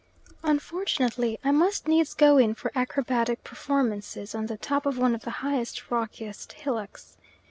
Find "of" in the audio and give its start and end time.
4.87-4.97, 5.13-5.21